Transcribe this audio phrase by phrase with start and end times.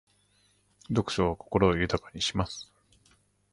[0.87, 2.71] 読書は心を豊かにします。